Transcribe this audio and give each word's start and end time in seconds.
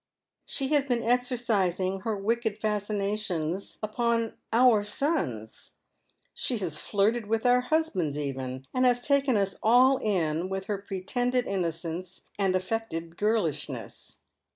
She 0.47 0.69
has 0.69 0.85
been 0.85 1.03
exercising 1.03 1.99
her 1.99 2.17
wicked 2.17 2.57
fascinations 2.57 3.77
upon 3.83 4.33
our 4.51 4.83
sons. 4.83 5.73
She 6.33 6.55
has 6.57 6.73
z 6.73 6.79
554 6.79 6.81
liead 6.81 6.81
McrCe 6.81 6.81
Slwea. 6.81 6.89
flirted 6.89 7.25
with 7.29 7.45
our 7.45 7.61
husbands 7.61 8.17
even, 8.17 8.65
and 8.73 8.85
has 8.87 9.07
taken 9.07 9.37
us 9.37 9.57
all 9.61 9.97
in 9.97 10.49
with 10.49 10.65
her 10.65 10.79
pretended 10.79 11.45
innocence 11.45 12.23
and 12.39 12.55
affected 12.55 13.15
girlishness. 13.15 14.17